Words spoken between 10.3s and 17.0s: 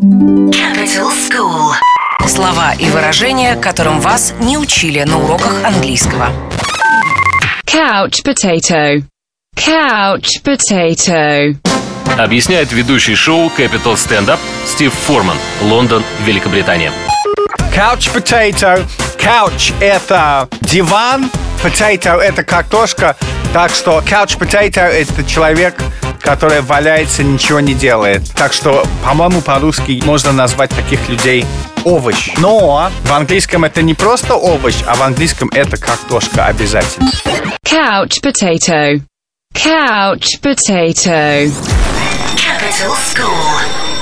potato. Объясняет ведущий шоу Capital Stand Up Стив Форман, Лондон, Великобритания.